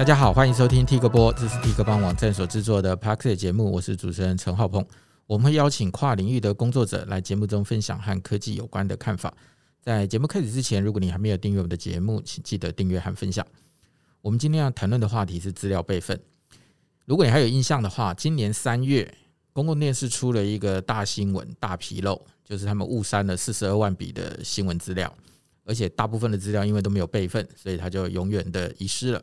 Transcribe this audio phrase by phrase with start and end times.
[0.00, 4.82] 大家好，欢迎收听 T 哥播，这是 T 哥帮网站所制作的 Podcast 节目，我是主持人陈浩鹏。
[5.26, 9.30] 我们会邀请跨领域的工作者来节目中分享和科技有关的看法。
[9.78, 13.46] 在节目开始之前，如果你还没有订阅我们的节目，请记得订阅和分享。
[14.22, 16.18] 我们今天要谈论的话题是资料备份。
[17.04, 19.14] 如果你还有印象的话，今年三月，
[19.52, 25.14] 公共电视出了一个大新闻、大纰漏，就是他们误删了四十二万笔的新闻资料，
[25.66, 29.22] 而且大部分的资料因为都没有备份，所以它就永远的遗失了。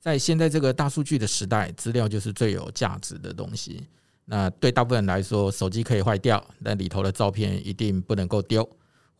[0.00, 3.86] 在现在这个大数据的时代，资料就是最有价值的东西。
[4.24, 8.68] 那对大部分人来说，手机可以坏掉，但里头的照片一定不能够丢。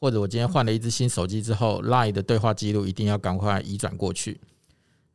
[0.01, 4.41] 或者我今天换了一支新手机之后，LINE 的对话记录一定要赶快移转过去。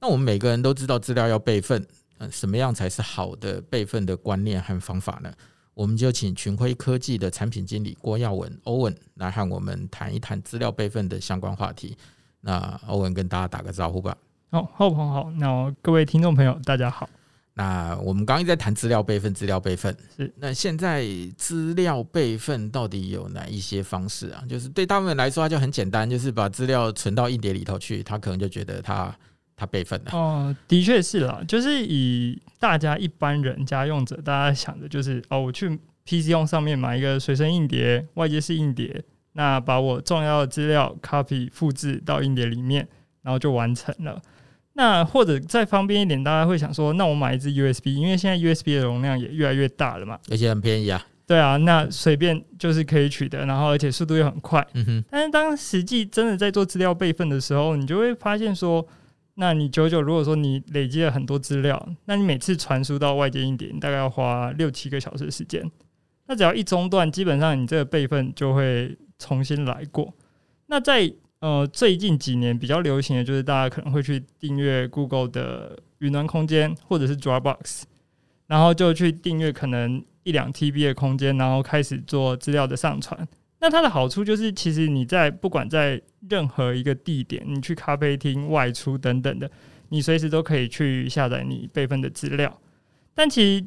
[0.02, 5.34] 那我们每个人都知道资料要备份，嗯，什么样才是好的备份的观念和方法呢？
[5.74, 11.98] 我们就请群晖科技的产品经理郭耀文 Owen 来和我们谈一谈资料备份的相关话题。
[12.42, 14.18] 那 Owen 跟大家打个招呼吧。
[14.54, 17.10] 好，浩鹏好，那各位听众朋友，大家好。
[17.56, 20.32] 那我们刚刚一直在谈资料备份，资料备份是。
[20.38, 21.04] 那现在
[21.36, 24.44] 资料备份到底有哪一些方式啊？
[24.48, 29.12] 就是对他们来说，它就很简单，就是把资料存到硬碟里头去，他可能就觉得他
[29.56, 30.12] 他备份了。
[30.12, 35.68] 哦，的确是啦，就是以大家一般人家用者，大家想的就是哦，我去
[36.06, 42.88] PC 用上面买一个随身硬碟，外接式硬碟，那把我重要的资料 copy 复制到硬碟里面，
[43.24, 44.22] 然后就完成了。
[44.74, 51.06] 那或者再方便一点，大家会想说，那我买一支 USB，因为现在 USB 的容量也越来越大了嘛，而且很便宜啊。
[51.26, 54.66] 对啊，那随便就是可以取得，然后而且速度又很快。
[54.74, 55.06] 嗯哼。
[55.10, 58.86] 但是当实际真的在做资料备份的时候，你就会发现说，
[59.36, 65.64] 那你九九如果说你累积了很多资料，那你每次传输到外接硬碟，你大概要花六七个小时的时间。
[66.28, 70.14] 那只要一中断，基本上你这个备份就会重新来过。
[70.68, 71.12] 那在
[71.44, 77.82] 呃，最近几年比较流行的就是大家可能会去订阅 Google 的云端空间，或者是 Dropbox，
[78.48, 83.28] 然后就去订阅可能一两 TB 的空间，然后开始做资料的上传。
[83.60, 89.52] 那它的好处就是，其实你在不管在任何一个地点，你去咖啡厅、外出等等的，
[89.90, 92.58] 你随时都可以去下载你备份的资料。
[93.14, 93.66] 但其实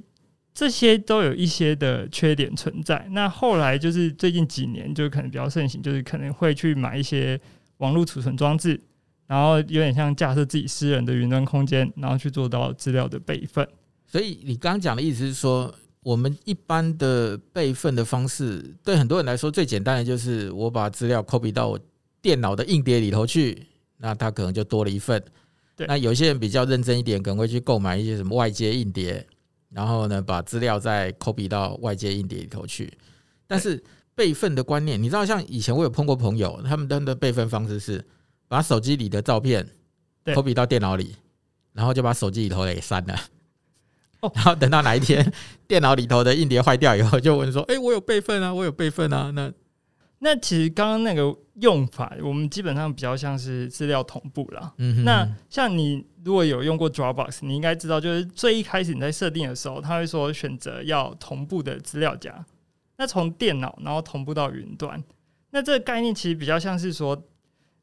[0.55, 3.07] 这些都有一些的缺点存在。
[3.11, 7.39] 那后来就是最近几年就可能比较盛行，就是可能会去买一些。
[7.79, 8.81] 网络储存装置，
[9.27, 13.69] 然后有点像架设自己私人的云端空间，然后去做到资料的备份。
[14.07, 21.79] 所以你刚刚讲的意思是说，我们一般的备份的方式，对很多人来说最简单的就是我把资料 copy 到我
[22.23, 23.67] 电脑的硬碟里头去，
[23.99, 25.23] 那它可能就多了一份。
[25.75, 29.27] 对，那有些人比较认真一点，可能会去购买一些什么外接硬碟，
[29.71, 32.93] 然后呢把资料再 copy 到外接硬碟里头去，
[33.47, 33.83] 但是。
[34.17, 38.05] 备份的观念，你知道，像以前我有碰过朋友，他们的备份方式是
[38.49, 39.69] 把手机里的照片
[40.25, 41.15] copy 到电脑里，
[41.75, 43.15] 然后就把手机里头的给删了。
[44.21, 45.31] 哦， 然后等到哪一天
[45.69, 49.53] 电脑里头的硬碟坏掉以后，就问说：“哎，我有备份啊，我有备份啊。”那
[50.21, 54.73] 那其实刚刚那个用法，我们基本上比较像是资料同步啦。
[54.79, 62.43] 嗯哼，那像你如果有用过 Dropbox，你应该知道，就是最一开始你在设定的时候，他会说选择要同步的资料夹。
[62.97, 65.03] 那从电脑然后同步到云端，
[65.51, 67.23] 那这个概念其实比较像是说，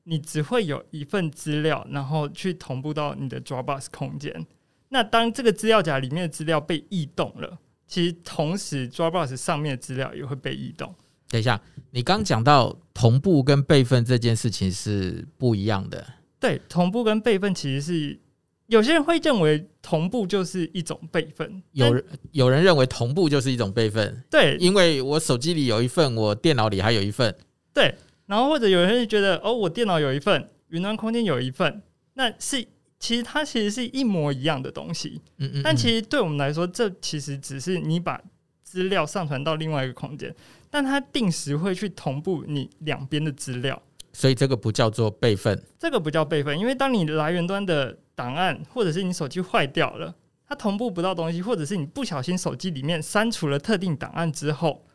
[0.03, 4.45] 你只会有一份资料，然后去同步到你的 Dropbox 空间。
[4.89, 10.93] 那当这个资料夹里面的资料被异动了，其实同时 Dropbox 上面的资料也会被异动。
[11.29, 16.05] 等一下，你刚讲到同步跟备份这件事情是不一样的。
[16.39, 18.19] 对，同步跟备份其实是。
[18.67, 27.35] 有些人会认为同步就是一种备份，有人有人认为同步就是一种备份，对，因为我手机里有一份，我电脑里还有一份，
[27.73, 27.93] 对，
[28.25, 31.81] 然后或者有人觉得哦，我电脑有一份，云端空间有一份，
[32.13, 32.65] 那是
[32.99, 38.19] 其实它其实是一模一样的东西，嗯嗯，但其实对我们来说，这其实只是你把
[38.63, 40.33] 资料上传到另外一个空间，
[40.71, 43.79] 但它定时会去同步你两边的资料，
[44.13, 50.13] 所以这个不叫做备份，这个不叫备份，因为当你来源端的档案，或者是你手机坏掉了，
[50.47, 54.85] 它同步不到东西，或者是你不小心手机里面删除了特定档案之后，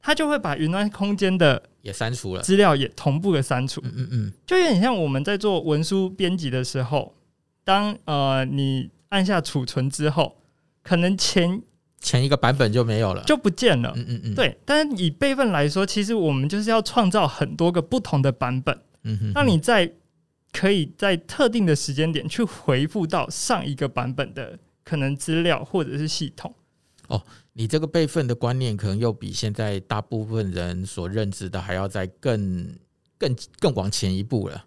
[0.00, 3.80] 它就会把云端空间的也删除了，资料也同步的删除。
[3.82, 7.14] 嗯嗯嗯，就有点像我们在做文书编辑的时候，
[7.64, 10.36] 当呃你按下储存之后，
[10.82, 11.62] 可能前
[12.00, 13.92] 前一个版本就没有了，就不见了。
[13.94, 14.58] 嗯嗯嗯，对。
[14.64, 18.78] 但是以备份来说，其实我们就是要创造很多个不同的版本。
[19.04, 19.92] 嗯哼，当你在
[20.52, 26.52] 可以在特定的时间点去回复到上一个版本的可能资料或者是系统。
[27.08, 32.74] 哦，你这个备份的观念可能又比现在大部分人所认知的还要再更
[33.18, 34.64] 更更往前一步了。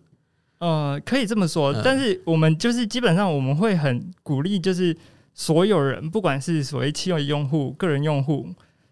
[0.60, 4.96] 呃，可以这么说，但是我们就是基本上我们会很鼓励，就是
[5.34, 8.48] 所有人，不管是所谓企业用户、个人用户，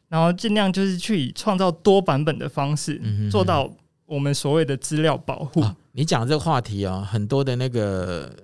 [0.08, 3.72] 然后尽量就是去以创造多版本的方式，做到
[4.06, 5.62] 我们所谓的资料保护。
[5.62, 8.36] 啊，你讲这个话题啊，很多的那个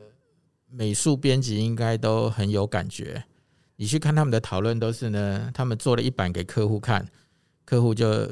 [0.69, 3.23] 美术编辑应该都很有感觉。
[3.77, 7.07] 你去看他们的讨论，都是呢，他们做了一版给客户看，
[7.65, 8.27] 客户就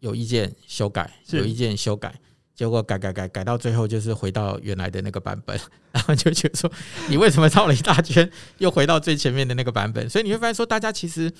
[0.00, 2.20] 有意见修改，有意见修改。
[2.54, 5.58] 结果改改改改到最后就是回到原来的那个版本，
[5.90, 6.70] 然后就觉得说，
[7.08, 10.08] 你为什么绕了一大圈又回到最前面的那个版本？
[10.08, 11.32] 所以你会发现说，大家其实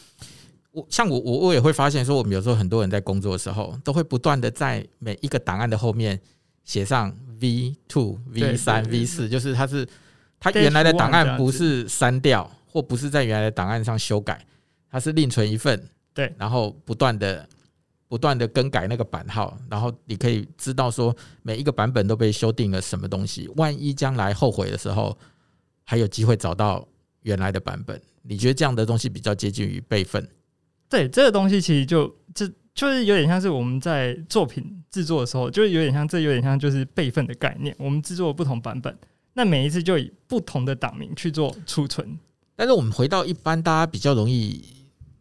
[0.73, 6.21] 我像我我我也会发现说，我们有时候很多人在工作的时候，都会不断的在每一个档案的后面
[6.65, 9.87] 写上 V two V 三 V 四，就是它是
[10.41, 14.45] 它原来的档案不是删掉或不是在原来的档案上修改，
[14.91, 17.49] 它是另存一份，对，然后不断的。
[18.07, 23.49] 不断的更改那个版号，然后你可以知道说每一个版本都被修订了什么东西。
[23.57, 25.17] 万一将来后悔的时候，
[25.83, 26.87] 还有机会找到
[27.23, 28.01] 原来的版本。
[28.23, 30.29] 你觉得这样的东西比较接近于备份？
[30.89, 37.75] 对，这个东西其实就这就是有点像是我们在作品制作的时候，就是有点像这有点像就是备份的概念。
[37.79, 38.97] 我们制作不同版本，
[39.33, 42.17] 那每一次就以不同的档名去做储存。
[42.55, 44.63] 但是我们回到一般大家比较容易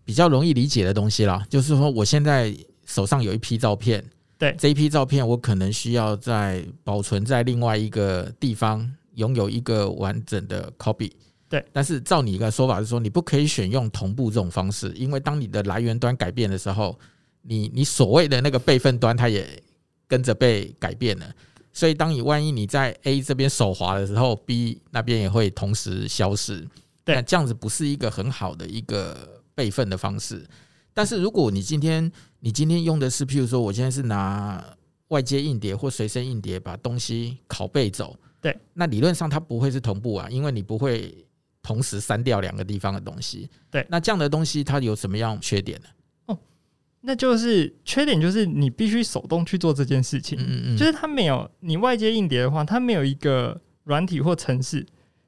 [0.03, 2.53] 比较容易理解的东西啦，就是说我现在。
[2.85, 4.03] 手上有一批照片，
[4.37, 11.11] 对，这一批照片，我可能需要在保存在另外一个地方，拥有一个完整的 copy。
[11.49, 16.97] 对，但是照你一个说法是说，你不可以选用同步这种方式，因为当你的来源端改变的时候，
[17.43, 19.61] 你你所谓的那个备份端，它也
[20.07, 21.31] 跟着被改变了。
[21.71, 26.67] 所以，当你万一你在 A 这边手滑的时候，B 那边也会同时消失。
[27.03, 30.45] 对，那这样子不是一个很好的一个备份的方式。
[30.93, 32.11] 但是如果你今天
[32.45, 34.61] 你今天用的是，譬如说，我现在是拿
[35.07, 41.25] 外接硬碟或随身硬碟把东西拷贝走，对，那理论上它不会是同步啊，因为你不会
[41.61, 45.87] 同时删掉两个地方的东西，对，那这样的东西它有什么样缺点呢？
[46.25, 46.37] 哦，
[46.99, 54.85] 那就是缺点就是你必须手动去做这件事情，嗯嗯，就是它没有你外接硬碟的话，它没有一个软体或程式，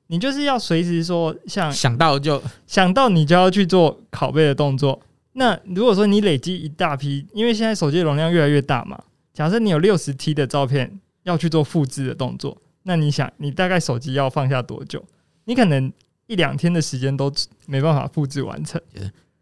[0.08, 5.02] 你就是要随时说像想到就想到你就要去做拷贝的动作。
[5.38, 8.98] 那如果说你累积一大批，因为现在手机的容量越来越大嘛，
[9.34, 15.04] 假设你有六十 T 的照片要去做复制的动作，那你想，你大概手机要放下多久？
[15.44, 15.92] 你可能
[16.28, 17.30] 一两天的时间都
[17.66, 18.82] 没办法复制完成。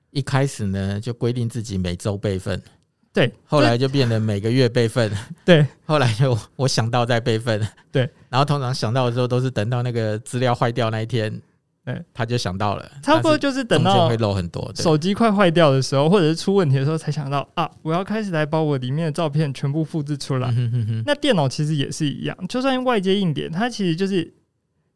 [0.09, 2.59] 一开始呢，就规定自己每周备份，
[3.13, 5.11] 对，后来就变成每个月备份，
[5.45, 7.61] 对， 后来就我想到再备份，
[7.91, 11.39] 对，然后通常想到的时候都是等到那个资料坏掉那一天。
[11.85, 20.49] 对，他就想到了，差不多就是等到会漏很多，手机快坏掉的时候，或者是出问题的时候，才想到啊，我要开始来把我里面的照片全部复制出来。
[21.05, 24.33] 那电脑其实也是一样，就算外接硬点，它其实就是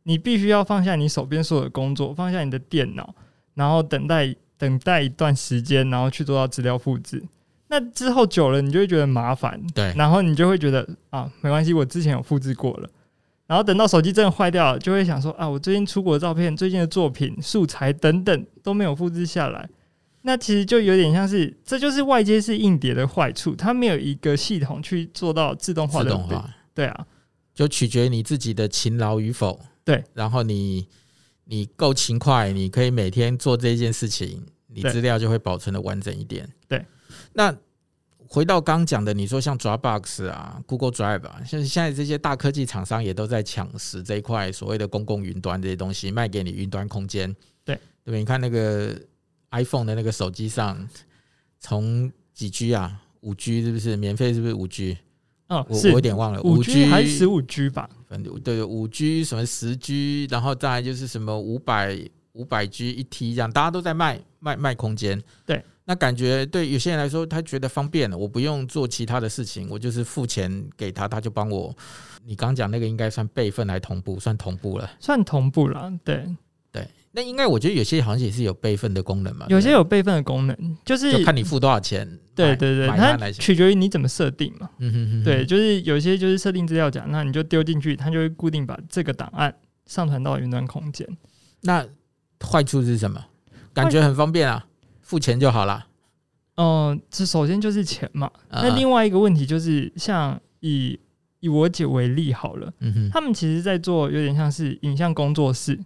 [0.04, 3.14] 你必须要放下你手边所有的工作，放下你的电脑，
[3.54, 7.22] 然后等待等待一段时间，然后去做到资料复制。
[7.68, 12.90] 那之后久了，你就会觉得麻烦，对，然后你就会觉得啊，没关系，我之前有复制过了。
[13.48, 19.70] 然后等到手机真的坏掉了，就会想说啊，我最近出国的照片、最近的作品、素材等等都没有复制下来。
[20.24, 26.10] 那其实就有点像是，这就是外接式硬碟的坏处，它没有一个系统去做到自动化的。
[26.10, 27.08] 自动化，对啊，
[27.54, 29.60] 就取决于你自己的勤劳与否。
[29.86, 30.86] 对，然后你
[31.46, 36.50] 你够勤快，你可以每天做这件事情，你资料就会保存的完整一点。
[36.68, 36.86] 对，
[37.32, 37.56] 那。
[38.30, 47.34] 回到刚讲的，你说像 Dropbox 啊、Google Drive 啊，像现在这些大科技厂商也都在抢食这一块所谓的公共云端这些东西，卖给你云端空间。
[47.64, 48.18] 对，对吧？
[48.18, 48.94] 你看那个
[49.52, 50.88] iPhone 的那个手机上，
[51.60, 54.34] 从几 G 啊，五 G 是不是免费？
[54.34, 54.98] 是不是五 G？
[55.48, 57.90] 哦，我我有点忘了，五 G 还是十五 G 吧？
[58.10, 61.98] 反正对，五 G 什么十 G，然后再来就是什么五百
[62.34, 65.24] 五百 G 一 T 这样，大家都在卖卖卖空间。
[65.46, 65.64] 对。
[65.90, 71.74] 那感觉对有些人来说，他觉得方便了，我不用做其他的事情，我就是付钱给他，他就帮我。
[72.26, 75.90] 你刚讲那个应该算备份来同步，算同步了，算同步了。
[76.04, 76.28] 对
[76.74, 82.06] 对，那应该我觉得有些好像也是有备份的功能嘛，有些有备份的功能，就是就看你付多少钱。
[82.36, 84.70] 对对对，它取决于你怎么设定嘛。
[84.80, 85.24] 嗯哼哼。
[85.24, 91.08] 对，就是有些就是设定资料夹，那你就丢进去，它就会固定把这个档案上传到云端空间。
[91.62, 91.88] 那
[92.46, 93.24] 坏处是什么？
[93.74, 94.68] 感觉很方便啊。
[95.08, 95.88] 付钱就好了。
[96.58, 98.30] 嗯，这首先就是钱嘛。
[98.52, 101.00] 那另外一个问题就是，像以
[101.40, 102.70] 以我姐为例好了，
[103.10, 105.80] 他们其实在做有点像是影像工作室。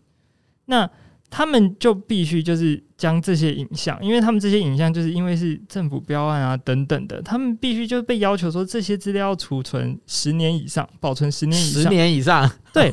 [0.66, 0.90] 那
[1.30, 11.84] 他们就必须就是将这些影像，因为他们这些影像就是因为是政府标案啊等等的，他们必须就被要求说这些资料要储存十年以上，保存十年以上。
[11.84, 12.92] 十年以上，对。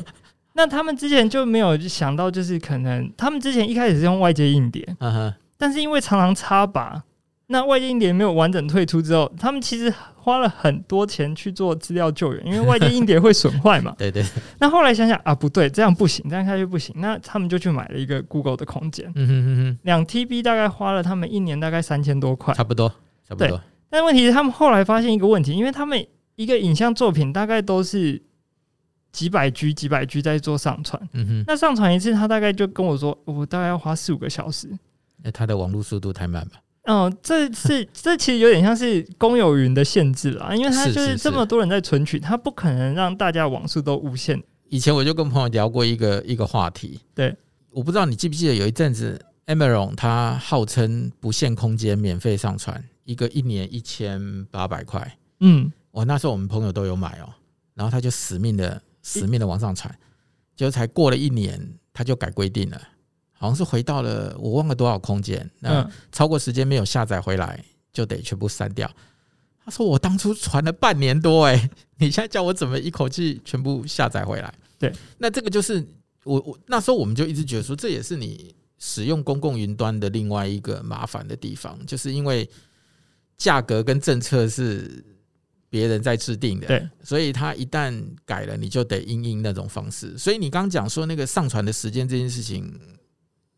[0.53, 4.85] 那他们之前就没有想到，就是可能他们之前一开始是用外接硬碟，
[5.59, 7.03] 但是因为常常插拔。
[7.51, 13.91] 那外接硬碟没有完整退出之后，他们其实花了很多钱去做资料救援，因为外接硬碟会损坏嘛。
[13.97, 14.29] 对，对对。
[14.59, 16.93] 那后来想想啊，不对，这样不行，这样下去不行。
[16.99, 22.87] 那他们就去买了一个 Google 的空间，嗯哼哼哼，两 TB 大概花了他们一年大概三千多块，差不多，
[23.27, 23.47] 差不多。
[23.47, 23.59] 对。
[23.89, 28.21] 但问题是他们后来发现一个问题，因为他们一个影像作品大概都是
[29.11, 31.43] 几百 G、几百 G 在做上传，嗯哼。
[31.47, 34.69] 那上传一次，他大概就跟我说，我大概要花四五个小时。
[35.23, 36.61] 那它的网络速度太慢吧？
[36.85, 44.41] 哦，这是 这其实有点像是公有云的限制啦，因为它就是这么多人在存取，它不可能让大家网速都无限。
[44.69, 47.35] 以前我就跟朋友聊过一个一个话题，对，
[47.71, 57.29] 我不知道你记不记得有一阵子，Amazon 它号称不限空间免费上传，一个一年一千八百块，嗯，我那时候我们朋友都有买哦，
[57.73, 59.93] 然后他就死命的死命的往上传，
[60.55, 61.59] 结果才过了一年，
[61.91, 62.81] 他就改规定了。
[63.39, 68.93] 好像是回到了我忘了多少空间，那超过时间没有下载回来，就得全部删掉。
[69.63, 71.69] 他说我当初传了半年多，哎，
[71.99, 74.53] 你现在叫我怎么一口气全部下载回来？
[74.77, 75.81] 对，那这个就是
[76.25, 82.49] 我我那时候我们就一直觉得说，这也是你使用公共云端的另外一个麻烦的地方，就是因为
[83.37, 85.01] 价格跟政策是
[85.69, 90.17] 别人在制定的，对，所以他一旦改了，你就得因应那种方式。
[90.17, 92.77] 所以你刚刚讲说那个上传的时间这件事情。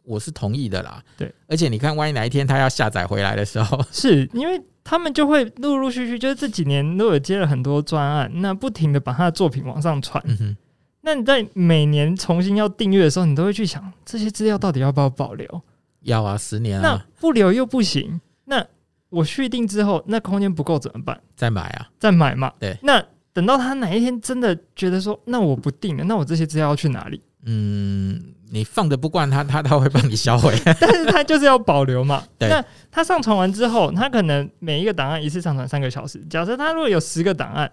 [0.04, 10.22] 我是同意的啦，对，而且你看，万一哪一天他要下载回来的时候， 是因为他们就会陆陆续续，就是这几年都有接了很多专案，那不停的把他的作品往上传。
[10.26, 10.58] 嗯哼，
[11.02, 15.62] 那你在每年重新要订阅的时候，你都会去想这些资料到底要不要保留？
[16.02, 18.20] 要啊，十年啊，那不留又不行。
[18.46, 18.66] 那
[19.10, 21.22] 我续订之后，那空间不够怎么办？
[21.36, 22.52] 再买啊，再买嘛。
[22.60, 23.04] 对，那
[23.34, 27.22] 等到他哪一天真的觉得说，那我不订了，那我这些资料要去哪里？
[27.44, 28.22] 嗯，
[28.52, 32.24] 你放的不惯他，他他会帮你销毁， 但是他就是要保留嘛。
[32.38, 36.20] 对，那他上传完之后，他可能每一个档案一次上传三个小时。
[36.30, 37.72] 假设他如果有十个档案，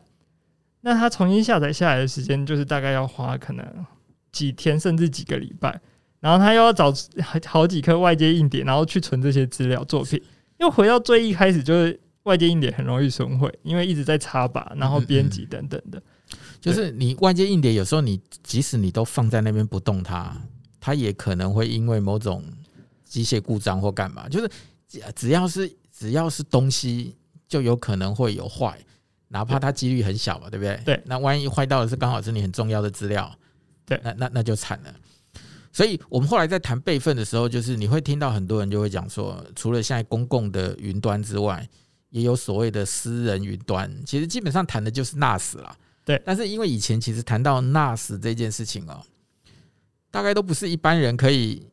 [0.81, 3.87] 那他重新下载下来的时间就是大概要花可能
[4.33, 5.79] 几天甚至几个礼拜，
[6.21, 6.93] 然后他又要找
[7.47, 10.19] 好几颗外接硬碟，然后去存这些资料作品。
[10.59, 15.99] 又回到最一开始，就是外接硬碟很容易损毁，因为一直在插拔，然后编辑等等的。
[15.99, 16.13] 嗯嗯
[16.61, 20.37] 就是你外接硬碟，有时候你即使你都放在那边不动它，
[20.81, 22.45] 它也可能会因为某种
[23.05, 24.51] 机械故障或干嘛，就是
[25.15, 27.17] 只要是只要是东西，
[27.49, 28.79] 就有可能会有坏，
[29.29, 30.81] 哪怕它几率很小嘛，对不对？
[30.85, 31.03] 对。
[31.07, 33.33] 那万一坏到的是刚好是你很重要的资料，
[33.87, 34.95] 对，那那那就惨了。
[35.73, 41.69] 所以我们后来在谈备份的时候，就是你会听到很多人就会讲说，除了现在公共的云端之外，
[42.11, 45.77] 也有所谓的私人云端，其实基本上谈的就是 NAS 啦。
[46.09, 49.05] 对，但是因为以前其实谈到 NAS 这件事情哦，
[50.11, 51.67] 大概都不是一般人可以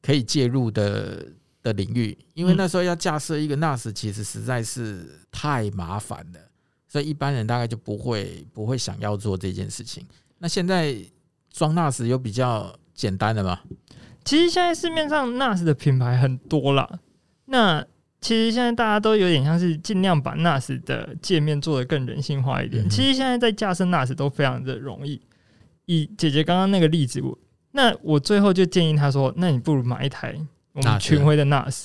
[0.00, 1.26] 可以介入的
[1.62, 6.40] 的领域，因为那时候要架设一个 NAS，其实实在是太麻烦了，
[6.88, 10.06] 所以一般人大概就不会不会想要做这件事情。
[10.38, 10.96] 那现在
[11.50, 13.60] 装 NAS 有比较简单的吗？
[14.24, 17.00] 其实现在市面上 NAS 的品牌很多啦，
[17.44, 17.86] 那。
[18.24, 22.88] 其实现在大家都有点像是尽量把 NAS 的界面做得更人性化一点。
[22.88, 25.20] 其实现在在架设 NAS 都非常的容易。
[25.84, 27.38] 以姐姐刚刚那个例子，我
[27.72, 30.34] 那我最后就建议他说：“那你不如买一台
[30.72, 31.84] 我们群晖的 NAS。”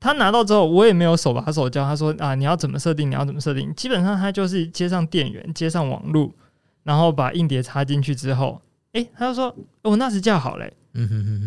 [0.00, 3.08] 他拿到之后，我也没有手把手教他说：“啊，你要怎么设定？
[3.08, 6.34] 你要怎么设定？”基本上他就是接上电源，接上网路，
[6.82, 8.60] 然后把硬碟插进去之后，
[8.94, 10.72] 诶，他就说：“哦，NAS 架好嘞。”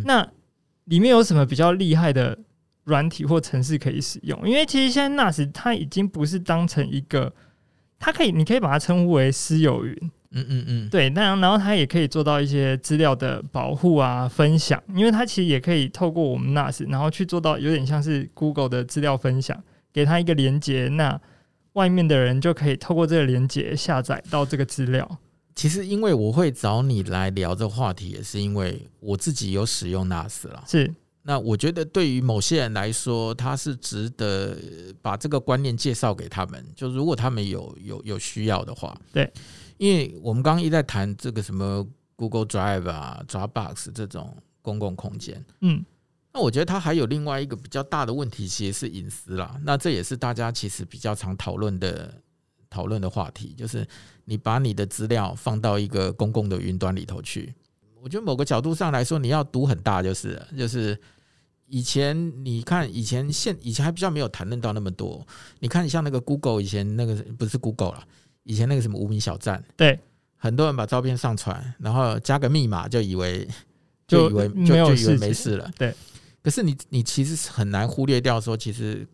[0.06, 0.26] 那
[0.86, 2.40] 里面有什么比较厉害的？
[2.86, 7.32] 软体或程式可以使用，因为其实现在 NAS 它已经不是当成一个，
[8.00, 19.62] 它可以，你可以把它称呼为私有云，嗯嗯嗯，对，那然后它也可以做到一些资料的保护啊、分享，因为它其实也可以透过我们 NAS，然后去做到有点像是 Google 的资料分享，
[19.92, 21.20] 给它一个连接，那
[21.74, 25.20] 外面的人就可以透过这个连接下载到这个资料。
[25.56, 30.94] 其实，因为我会找你来聊这个话题，也是因为我自己有使用 NAS 了，是。
[31.28, 34.56] 那我觉得对于某些人来说，他是值得
[35.02, 36.64] 把这个观念介绍给他们。
[36.76, 39.34] 就如果他们有有有需要的话，对，
[39.78, 41.84] 因为我们刚刚一直在谈这个什么
[42.16, 45.84] Google Drive 啊、Dropbox 这种公共空间，嗯，
[46.32, 49.60] 那我觉得它还有另外一个比较大的问题，其实是隐私啦。
[49.64, 52.14] 那这也是大家其实比较常讨论的
[52.70, 53.84] 讨论的话题，就是
[54.26, 57.52] 你把你的资料放到一个公共的云端里头去。
[58.00, 60.96] 我觉得某个角度上来说，你要赌很大就是，就是
[61.68, 65.26] 以前你看以前现以前还比较没有谈论到那么多。
[65.60, 68.04] 你看像那个 Google 以前那个不是 Google 了，
[68.44, 70.00] 以前那个什么无名小站，对，
[70.38, 73.48] 很多人把照片上传，然后加个密码就以为
[74.08, 75.72] 就以为就就以为没事了。
[75.78, 75.94] 对，
[76.42, 79.08] 可是你你其实很难忽略掉说，其实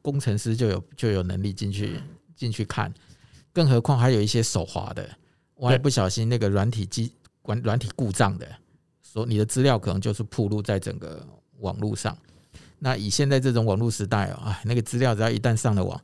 [0.00, 2.00] 工程师就有就有能力进去
[2.34, 2.92] 进去看，
[3.52, 5.08] 更何况还有一些手滑的，
[5.56, 7.12] 万一不小心那个软体机。
[7.44, 8.46] 管软体故障的，
[9.02, 11.26] 所你的资料可能就是暴露在整个
[11.62, 12.16] 网络上。
[12.78, 15.98] 那以现在这种网络时代啊，那个资料只要一旦上了网，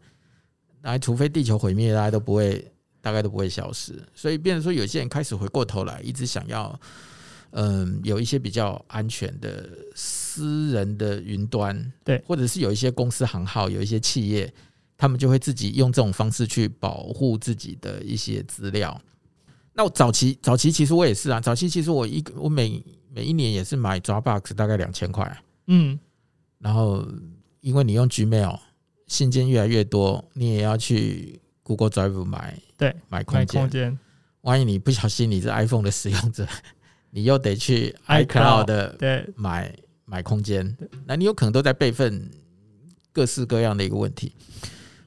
[0.81, 4.01] 那除非地球毁灭，大家都不会，大概都不会消失。
[4.15, 6.81] 所以，变成说有些人开始回过头来，一直想要，
[7.51, 14.53] 嗯，有一些比较安全的私人的云端，对，或者是有一些公司行号，有一些企业，
[14.97, 19.01] 他们就会自己用这种方式去保护自己的一些资料。
[19.75, 22.81] 那我早期早期其实我也是啊，早期其实我一个我每
[23.13, 25.99] 每一年也是买 Dropbox 大概两千块，嗯，
[26.59, 27.07] 然后
[27.61, 28.59] 因为你用 Gmail
[29.07, 33.99] 信件越来越多，你也要去 Google Drive 买对买空间，
[34.41, 36.47] 万一你不小心你是 iPhone 的使用者，
[37.11, 39.25] 你又得去 iCloud 的对。
[39.37, 42.31] 买买空间，那你有可能都在备份
[43.13, 44.33] 各式各样的一个问题。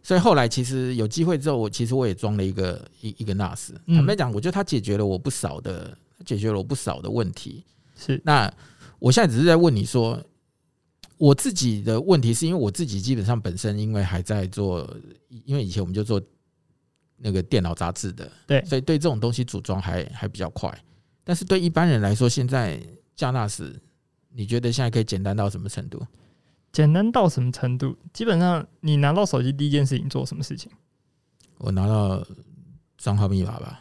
[0.04, 3.70] 所以后来其实有机会之后，我其实我也装了一个一一个 NAS。
[3.88, 7.64] 坦白讲，我觉得它解决了我不少的解决了我不少的问题。
[7.96, 8.52] 是，那
[8.98, 10.20] 我现在只是在问你说，
[11.22, 14.92] 我自己的问题是因为我自己基本上本身因为还在做，
[15.46, 16.20] 因为以前我们就做
[17.16, 20.76] 那个电脑杂志的，对，所以对这种东西组装还还比较快。
[21.24, 22.82] 但是对一般人来说，现在
[23.16, 23.72] 架 NAS，
[24.30, 26.04] 你觉得现在可以简单到什么程度？
[26.72, 27.96] 简单到什么程度？
[28.12, 30.72] 基本上，你拿到手机第一件事情做什么事情？
[31.60, 32.26] 我拿到
[32.98, 33.80] 账号密码吧。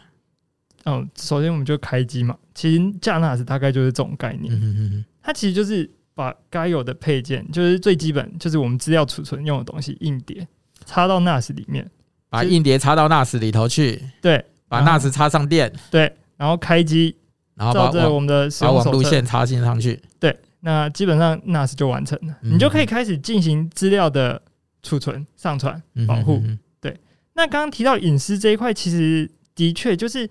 [0.84, 2.36] 哦，首先我们就开机嘛。
[2.54, 5.06] 其实架 NAS 大概就是这种概念。
[5.22, 10.46] 它其实就是把该有的配件，就是最基本，就是我们资料储存用的东西，硬碟
[10.84, 11.90] 插到 NAS 里面，
[12.28, 14.02] 把硬碟插到 NAS 里头去。
[14.20, 15.72] 对，把 NAS 插上电。
[15.90, 17.16] 对，然后开机，
[17.54, 19.98] 然后照着我们的把网路线插进上去。
[20.18, 20.38] 对。
[20.62, 24.42] 那基本上 NAS 就完成了，你就可以开始进行资料的
[24.82, 26.42] 储存、上传、保护。
[26.82, 26.94] 对，
[27.32, 30.28] 那刚刚提到隐私这一块，其实的确就是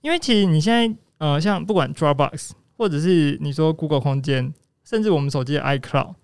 [0.00, 4.54] 因为其实你现在呃，像不管 Dropbox 或者是你说 Google 空间，
[4.84, 6.14] 甚至我们手机的 iCloud，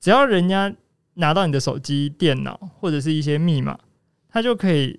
[0.00, 0.74] 只要人家
[1.14, 3.78] 拿到你的手机、电脑或者是一些密码，
[4.28, 4.98] 他就可以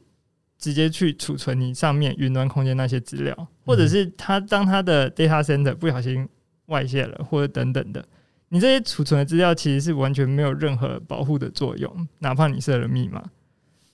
[0.58, 6.28] 直接去储存你上面云端空间那些资料，或者是他当他的 data center 不小心。
[6.68, 8.06] 外泄了，或者等等的，
[8.50, 13.24] 你这些储存的资料其实是完全没有任何保护的作用，哪怕你设了密码。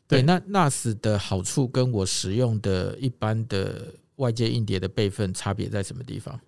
[0.08, 6.40] 对，那 NAS 的好处跟我使用的一般的外界硬碟的备份差别在什么地方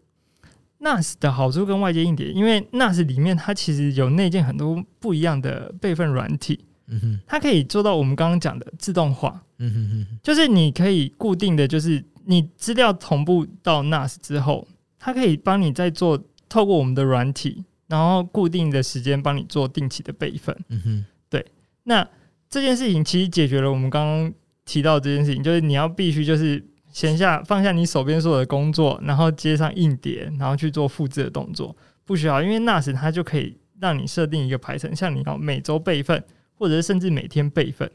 [0.79, 14.67] ？NAS 的好处跟外接硬碟，因为 NAS 里面它其实有内建很多不一样的备份软体，嗯哼，它可以做到我们刚刚讲的自动化，嗯哼哼，就是你可以固定的就是你资料同步到 NAS 之后。
[14.97, 20.57] 它可以帮你在做，透过我们的软体，然后固定的时间帮你做定期的备份。
[20.69, 21.45] 嗯哼，对。
[21.83, 22.07] 那
[22.49, 24.33] 这件事情其实解决了我们刚刚
[24.65, 36.23] 提到这件事情，就是你要必须就是闲下放下你手边所有的工作，然后接上硬碟，然后去做复制的动作，不需要，因为 NAS 它就可以让你设定一个排程，像你要每周备份，
[36.57, 37.91] 或者是甚至每天备份。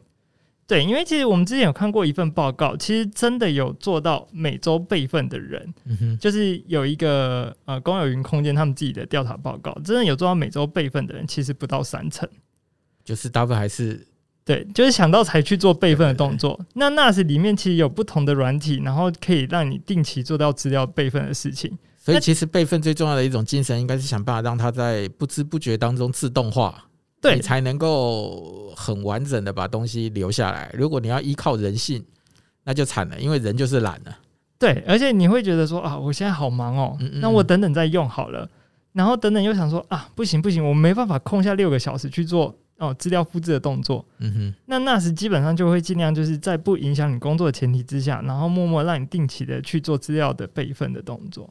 [0.66, 12.28] 对，因为其实我们之前有看过一份报告，其实真的有做到每周备份的人，嗯，就是有一个呃公有云空间他们自己的调查报告，真的有做到每周备份的人，其实不到三成，
[13.02, 14.06] 就是大部分还是
[14.44, 16.54] 对，就是想到才去做备份的动作。
[16.54, 21.76] 对对对，那 NAS 里面其实有不同的软体，然后可以让你定期做到资料备份的事情。
[21.98, 26.86] 所以其实备份最重要的一种精神，应该是想办法让它在不知不觉当中自动化。
[27.20, 30.70] 对，你才能够很完整的把东西留下来。
[30.72, 32.02] 如果你要依靠人性，
[32.64, 34.16] 那就惨了，因为人就是懒了。
[34.58, 38.48] 对，而且你会觉得说啊，我现在好忙哦，那我等等再用好了。
[38.92, 44.04] 然后等等又想说啊，不行不行，我没办法空下六个小时去做哦资料复制的动作。
[44.18, 51.48] 嗯哼，那 NAS 基本上就会尽量就是在不影响你工作的前提之下，然后默默让你定期的去做资料的备份的动作。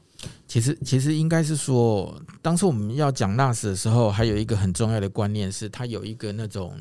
[0.47, 6.77] 其实，其实应该是说，当初我们要讲 NAS 的时候，还有一个很重要的观念是，它有一个那种，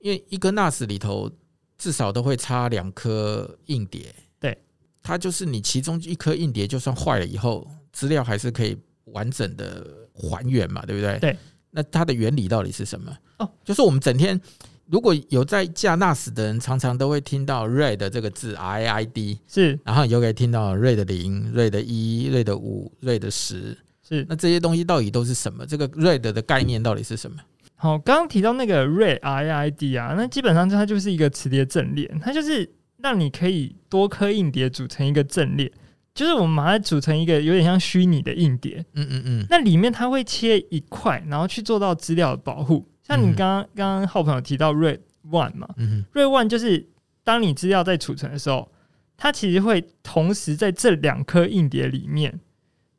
[0.00, 1.30] 因为一个 NAS 里头
[1.78, 4.58] 至少都会插两颗硬碟，对，
[5.02, 11.18] 它就是你其中一颗硬碟就算坏了以后，资料还是可以完整的还原嘛，对不对？
[11.20, 11.36] 对。
[11.70, 13.16] 那它的原理到底是什么？
[13.38, 14.40] 哦，就是我们整天。
[14.86, 24.26] 如果有在架 NAS 的人，常常都会听到 RAID 这个字，RAID 是，然后你就可以听到 RAID 零、RAID 一、RAID 五、RAID 十，是。
[24.28, 25.64] 那这些东西到底都是什么？
[25.64, 27.36] 这个 RAID 的概念到底是什么？
[27.76, 35.70] 好，刚刚提到那个 RAID RAID 啊，那基本上它就是一个磁碟阵列，它就是让你可以多颗硬碟组成一个阵列，
[36.14, 38.84] 就是我们把它组成一个有点像虚拟的硬碟。
[38.94, 39.46] 嗯嗯嗯。
[39.48, 42.86] 那里面它会切一块，然后去做到资料的保护。
[43.02, 46.88] 像你刚刚刚刚浩朋友提到 RAID One 嘛，嗯，RAID One 就是
[47.24, 48.70] 当你资料在储存的时候，
[49.16, 52.40] 它其实会同时在这两颗硬碟里面，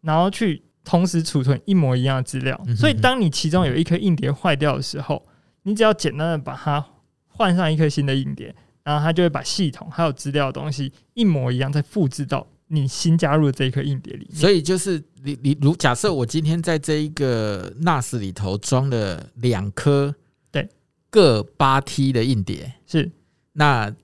[0.02, 2.60] 然后去同时储存一模一样的资料。
[2.76, 5.26] 所以当你其中有一颗硬碟坏掉的时候，
[5.64, 6.86] 你只要简单的把它
[7.28, 14.40] 换上一颗新的硬碟，然后它就会把系统还有资料的东西一模一样再复制到你新加入的这一颗硬碟里面。
[14.40, 15.04] 所以就是。
[15.24, 20.12] 你你如假设我今天在这一个 NAS 里头装了两颗
[20.52, 20.68] 对
[21.12, 23.12] 各八 T 的硬碟是，
[23.54, 23.96] 那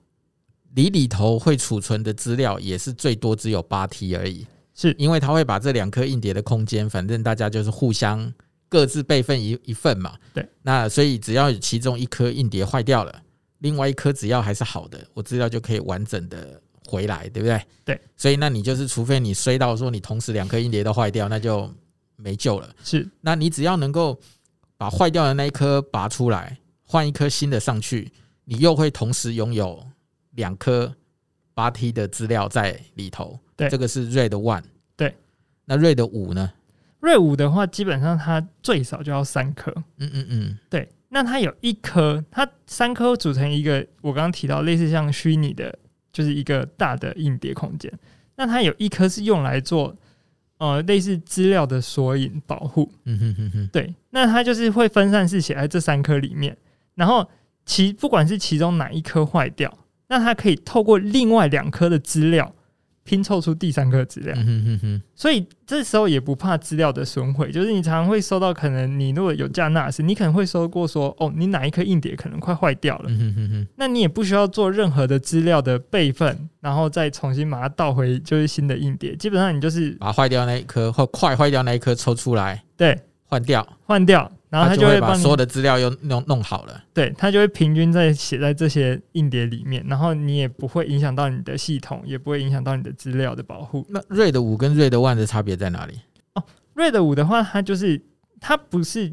[0.76, 8.32] 里里头会储存的资料也是最多只有八 T 而已，是因为它会把这两颗硬碟的空间，反正大家就是互相
[8.68, 13.22] 各自备份一一份嘛，对，那所以只要其中一颗硬碟坏掉了，
[13.58, 16.62] 另外一颗只要还是好的，我资料就可以完整的。
[16.88, 17.62] 回来对不对？
[17.84, 21.70] 对，所以那你就是，除非你衰到说你同时两颗硬碟都坏掉，那就
[22.16, 22.74] 没救了。
[22.82, 24.18] 是，那你只要能够
[24.78, 28.10] 把坏掉的那一颗拔出来，换一颗新的上去，
[28.44, 29.86] 你又会同时拥有
[30.30, 30.94] 两颗
[31.52, 33.38] 八 T 的资料在里头。
[33.54, 34.64] 对，这个是 RAID One。
[34.96, 35.14] 对，
[35.66, 36.50] 那 RAID 五呢
[37.02, 39.70] ？RAID 五的话，基本上它最少就要三颗。
[39.98, 40.88] 嗯嗯嗯，对。
[41.10, 45.78] 那它有一颗，它三颗组成一个，我刚刚提到类似像虚拟的。
[46.18, 47.92] 就是一个大的硬碟空间，
[48.34, 49.96] 那它有一颗是用来做
[50.58, 56.56] 呃类似资料的索引保护，嗯哼哼哼，对，那它就是会分散式写在这三颗里面，
[56.96, 57.24] 然后
[57.64, 59.72] 其不管是其中哪一颗坏掉，
[60.08, 62.52] 那它可以透过另外两颗的资料。
[63.08, 64.36] 拼凑出第三颗资料，
[65.14, 67.50] 所以这时候也不怕资料的损毁。
[67.50, 73.10] 就是你常常会收到，可能你如果有架 NAS，你可能会收过说，哦，你哪一颗硬碟可能快坏掉了，
[73.76, 79.16] 那你也不需要做任何的资料的备份，然后再重新把它倒回就是新的硬碟。
[79.16, 82.94] 基本上你就是把坏掉那一颗或快坏掉那一颗抽出来，对，
[83.24, 84.30] 换掉，换掉。
[84.50, 93.84] 然后他就会把所有的资料又弄弄好了，对，他就会平均在写在这些硬碟里面，然后你也不会影响到你的系统，也不会影响到你的资料的保护。
[93.90, 96.00] 那 RAID 五跟 RAID One 的差别在哪里？
[96.34, 96.42] 哦
[96.74, 98.00] ，RAID 五的话，它就是
[98.40, 99.12] 它不是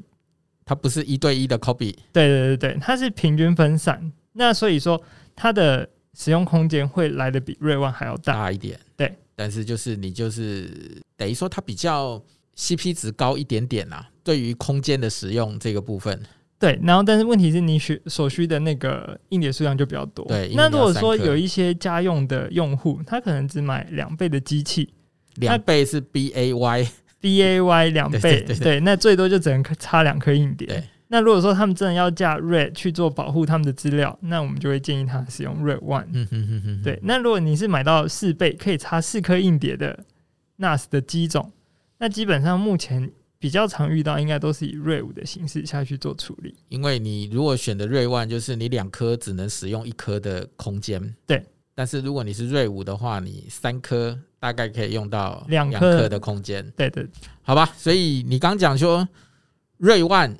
[0.63, 4.11] 它不是一对一的 copy，对对对对，它是平均分散。
[4.33, 5.01] 那所以说
[5.35, 8.79] 它的使用空间会来的比 RAID One 还要大，大一点。
[8.95, 10.69] 对，但是就是你就是
[11.17, 12.21] 等于说它比较
[12.57, 14.09] CP 值高一点点啊。
[14.23, 16.19] 对于空间的使用这个部分，
[16.57, 20.25] 对，然后但是问题是你需所需的那个硬碟数量就比较多。
[20.25, 24.91] 对，那如果说有一些家用的用户，他可能只买两倍的机器，
[25.35, 26.87] 两倍是 B A Y
[27.21, 30.83] B A Y 两倍，对，对，对，对，那最多就只能插两颗硬碟。
[31.07, 36.07] 那如果说他们真的要架 RAID 去做保护他们的资料，那我们就会建议他使用 RAID One。
[36.11, 36.81] 嗯哼哼哼。
[36.83, 40.03] 对，那如果你是买到四倍可以插四颗硬碟的
[40.57, 41.51] NAS 的机种，
[41.97, 43.11] 那基本上目前。
[43.37, 46.55] 比较常遇到，应该都是以 RAID 五的形式下去做处理。
[46.69, 51.15] 因为你如果选的 RAID one，就是你两颗只能使用一颗的空间。
[51.27, 51.43] 对。
[51.75, 56.67] 但是如果你是 RAID 五的话，你三颗大概可以用到两颗的空间。
[56.75, 57.05] 对对。
[57.43, 59.07] 好吧，所以你刚讲说
[59.79, 60.35] RAID one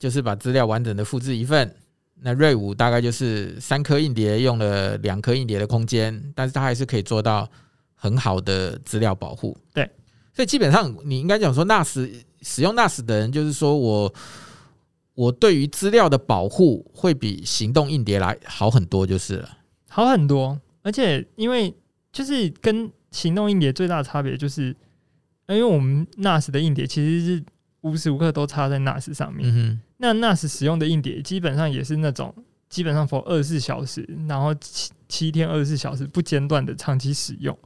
[0.00, 1.72] 就是把资料完整的复制一份，
[2.14, 7.48] 那 RAID 五大概就是三颗硬碟用了两颗硬碟的空间，但是它还是可以做到
[7.94, 9.56] 很好的资料保护。
[9.72, 9.88] 对。
[10.32, 12.10] 所以基本上你应该讲说 NAS。
[12.44, 14.12] 使用 NAS 的人，就是说我
[15.14, 20.60] 我对于资料的保护会比行动硬碟来好很多，就是了，好很多。
[20.82, 21.72] 而且因为
[22.10, 24.74] 就是跟行动硬碟最大的差别，就是
[25.46, 27.44] 因为我们 NAS 的硬碟其实是
[27.82, 29.48] 无时无刻都插在 NAS 上面。
[29.48, 32.34] 嗯、那 NAS 使用的硬碟基本上也是那种
[32.68, 37.56] 基本上 for 二十四小时，然后七七天二十四小时不间断的长期使用。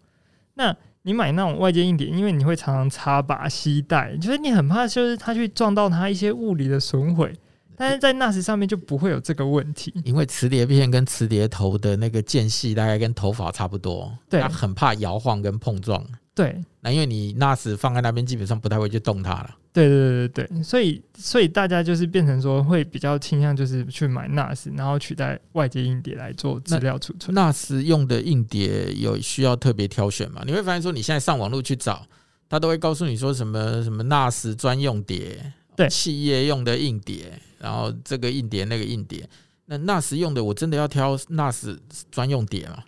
[0.53, 7.33] 那你买那种外接硬碟，因为你会常常插拔吸带，就是你很怕，就是它去撞到它一些物理的损毁。
[7.77, 16.05] 但是在 NAS 上面就不会有这个问题，因为磁碟片跟磁碟头的那个间隙大概跟头发差不多，对，它很怕摇晃跟碰撞。
[16.35, 19.51] 对，那因为你 NAS 放在那边，基本上不太会去动它了。
[19.77, 27.37] 对对对对，所以所以大家就是变成说会比较倾向就是去买 NAS，然后取代外接硬碟来做资料储存。
[27.37, 30.43] NAS 用的硬碟有需要特别挑选吗？
[30.47, 32.07] 你会发现说你现在上网络去找，
[32.49, 39.29] 他都会告诉你说什么什么 NAS 专用碟，对，企业用的硬碟，然后这个硬碟那个硬碟，
[39.67, 41.77] 那 NAS 用的，我真的要挑 NAS
[42.11, 42.83] 专用碟吗？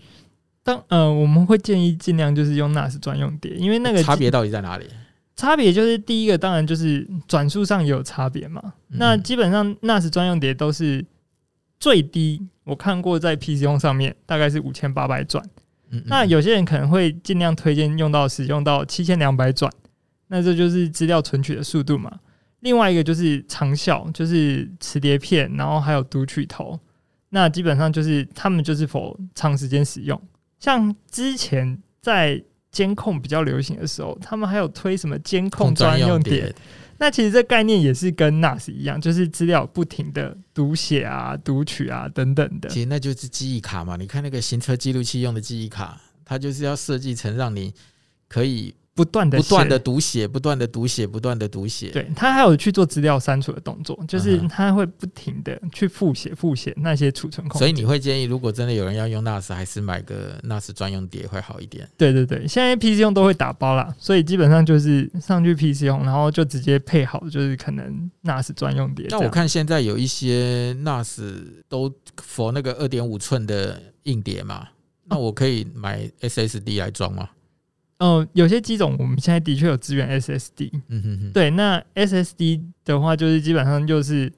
[0.62, 4.86] 当呃，我们会建议尽量就是用 NAS 专用碟，因为那个差别到底在哪里？
[5.38, 8.60] 差别就是第一个，当然就是转速上也有差别嘛。
[8.90, 11.06] 嗯、那基本上 NAS 专用碟都是
[11.78, 15.44] 最低，我看过在 PC 用上面大概是五千八百转。
[15.90, 19.72] 嗯嗯，那有些人可能会尽量推荐用到使用到七千两百转，
[20.26, 22.18] 那这就是资料存取的速度嘛。
[22.60, 26.78] 另外一个就是长效，就是磁碟片，然后还有读取头，
[27.28, 30.20] 那基本上就是他们就是否长时间使用。
[30.58, 32.42] 像之前在
[32.78, 36.54] 监控比较流行的时候，他们还有推什么监控专用碟。
[36.98, 42.68] 那其实这概念也是跟 NAS 一样，就是资料不停的读写啊、读取啊等等的。
[42.68, 43.96] 其实那就是记忆卡嘛。
[43.96, 47.74] 你看那个行车记录器用的记忆卡，它就是要设计成让你
[48.28, 48.72] 可以。
[48.98, 51.90] 不断的不断的读写，不断的读写，不断的读写。
[51.90, 57.58] 对，他还有去做资料删除的动作，就是他会不停的去复写复写那些储存空间。
[57.60, 61.88] 所以你会建议，如果真的有人要用 NAS，还是买个 NAS 专用碟会好一点？
[61.96, 69.06] 对对对，现在 PC 用都会打包啦，所以基本上就是上去 PC 用，然后就直接配好，就是可能 NAS 专用碟。
[69.10, 71.20] 那我看现在有一些 NAS
[71.68, 74.66] 都 for 那个二点五寸的硬碟嘛，
[75.04, 77.28] 那我可以买 SSD 来装吗？
[77.98, 84.32] 嗯、呃，有些机种我们现在的确有支援 SSD，嗯哼哼，对，那 SSD 的话就是基本上就是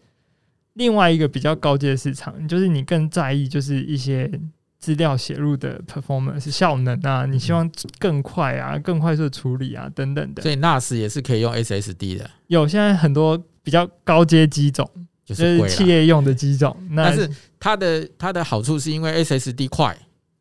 [0.75, 4.31] 另外一个比较高阶的市场，就是你更在意就是一些
[4.79, 10.43] 资料写入的 performance 效能啊，你希望更快啊，更快速的处理啊等等的。
[10.43, 14.89] 所以 NAS 也是可以用 SSD 的，有现在很多比较高阶机种，
[15.23, 19.95] 就是企业用的机种，但是它的它的好处是因为 SSD 快，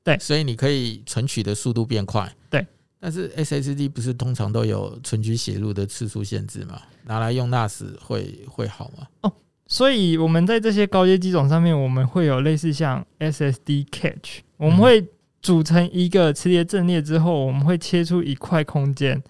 [0.05, 2.65] 对，所以你可以存取的速度变快，对。
[2.99, 6.81] 但是 SSD 不是通常都有存取写入的次数限制吗？
[7.05, 9.07] 拿来用 NAS 会会好吗？
[9.21, 9.33] 哦，
[9.67, 15.07] 所以我们在这些高阶机种上面，我们会有类似像 SSD cache，我们会
[15.41, 19.23] 组成一个磁碟阵列之后，我们会切出一块空间，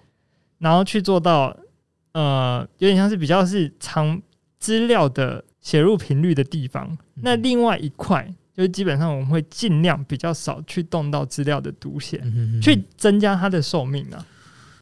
[0.58, 1.56] 然后去做到
[2.12, 4.20] 呃，有点像是比较是长
[4.58, 6.98] 资料的写入频率的地方。
[7.14, 8.34] 那另外一块。
[8.60, 12.22] 就基本上我们会尽量比较少去动到资料的读写，
[12.62, 14.26] 去增加它的寿命啊。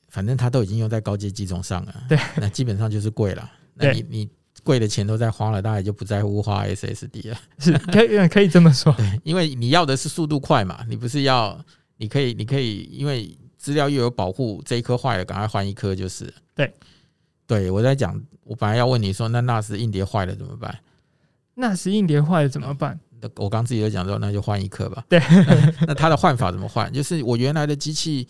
[0.09, 3.51] 反正它都已经用在高阶机种上了，对，那基本上就是贵了。
[3.75, 4.29] 那你你
[4.65, 7.39] 贵的钱都在花了，大概就不在乎花 SSD 了。
[7.59, 11.65] 是可以可以这么说，对，因为你要的是速度快嘛，你不是要
[11.99, 16.33] 你可以你可以因为资料又有保护，这一颗坏了赶快换一颗就是。
[16.55, 16.73] 对，
[17.47, 20.79] 对我在讲，我本来要问你说，那 NAS 硬碟坏了怎么办
[21.57, 22.99] ？NAS 硬碟坏了怎么办？
[23.37, 25.05] 我刚自己就讲说，那就换一颗吧。
[25.09, 25.21] 对，
[25.87, 26.93] 那它的换法怎么换？
[26.93, 28.27] 就是我原来的机器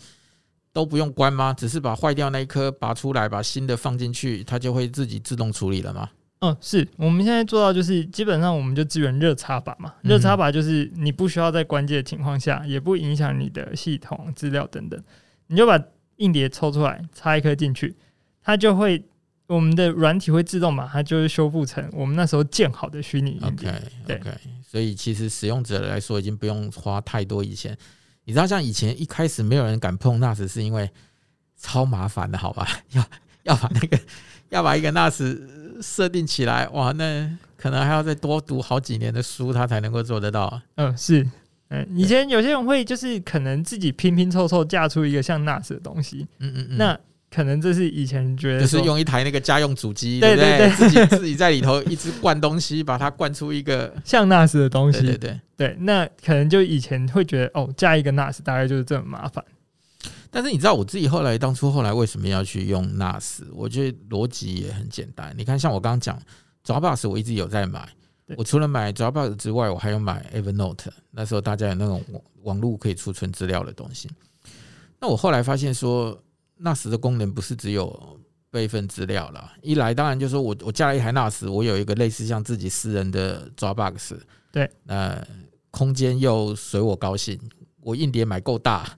[0.71, 1.53] 都不用关吗？
[1.53, 6.09] 只是把坏掉那一颗拔出来，把新的放进去，它就会自己自动处理了吗？
[6.39, 9.93] 嗯，是我们现在做到，就是基本上我们就支援热插拔嘛。
[10.01, 15.01] 热插拔就是你不需要在关机的情况下，也不影响你的系统资料等等，
[15.47, 15.79] 你就把
[16.17, 17.95] 硬碟抽出来，插一颗进去，
[18.43, 19.03] 它就会。
[19.49, 23.67] 我们的软体会自动把它就是修复成我们那时候建好的虚拟硬碟。
[24.05, 24.31] OK OK，
[24.69, 27.75] 所以其实使用者来说已经不用花太多以前。
[28.25, 30.87] 你知道，像以前一开始没有人敢碰 NAS，是因为
[31.57, 32.67] 超麻烦的，好吧？
[32.93, 33.03] 要
[33.43, 33.99] 要把那个
[34.49, 40.61] 要把一个 NAS 设定起来，哇，那可能还要再多读好几年的书，他才能够做得到。
[40.75, 41.27] 嗯，是，
[41.69, 46.27] 嗯，以前有些人会就是可能自己拼拼凑凑架出一个像 NAS 的东西。
[46.37, 46.99] 嗯嗯嗯，那。
[47.31, 50.69] 可能这是以前觉得就是用一台那个家用主机，对不对？
[50.75, 55.01] 自己自己在里头一直灌东西，把它灌出一个像 NAS 的东西。
[55.01, 59.45] 对对对，对，那可能就以前会觉得哦，加一个 NAS 大概就是这么麻烦。
[60.31, 63.41] 但是你知道我自己后来当初后来为什么要去用 NAS？
[63.53, 65.31] 我觉得逻辑也很简单。
[65.37, 66.19] 你看，像我刚刚讲
[66.65, 67.87] Dropbox，我一直有在买。
[68.37, 70.87] 我除了买 Dropbox 之外，我还有买 Evernote。
[71.11, 72.03] 那时候大家有那种
[72.41, 74.09] 网络可以储存资料的东西。
[74.99, 76.19] 那我后来发现说。
[76.61, 78.19] NAS 的功能不是只有
[78.51, 84.19] 备份资料了，一来当然就是说我我加了一台 NAS，我有一个类似像自己私人的 Dropbox，
[84.51, 85.25] 对，那
[85.71, 87.39] 空间又随我高兴，
[87.81, 88.97] 我硬碟买够大，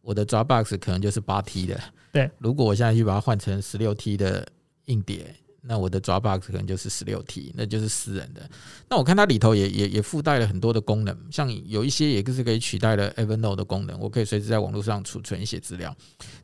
[0.00, 1.80] 我的 Dropbox 可能就是八 T 的，
[2.12, 4.46] 对，如果我现在去把它换成十六 T 的
[4.86, 5.34] 硬碟。
[5.66, 8.48] 那我的 Dropbox 可能就是十六 T，那就是私人的。
[8.88, 15.94] 那我看它里头也也也附带了很多的功能，像有一些也是可以取代了 Evernote 的功能，我可以随时在网络上储存一些资料。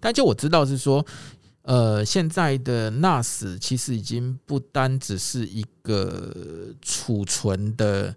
[0.01, 1.05] 但就我知道是说，
[1.63, 8.15] 呃，现在的 NAS 其实已经不单只是一个储存的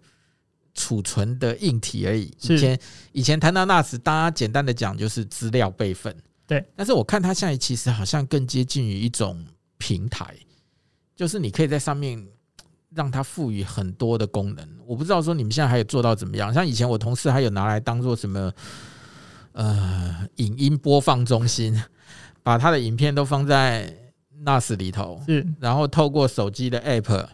[0.73, 2.31] 储存的硬体而已。
[2.41, 2.79] 以前
[3.11, 6.15] 以前谈到 NAS，大家简单的讲就是资料备份，
[6.47, 6.65] 对。
[6.75, 9.45] 但是我看它现在其实好像更接近于一种
[9.77, 10.35] 平台。
[11.15, 12.28] 就是你可以在上面
[12.93, 14.67] 让它赋予很多的功能。
[14.86, 16.54] 我不知道说你们现在还有做到怎么样？
[16.54, 18.51] 像以前我同事还有拿来当做什么
[19.54, 21.82] 呃影音播放中心，
[22.43, 23.93] 把他的影片都放在
[24.43, 27.25] NAS 里头，是，然后透过手机的 App，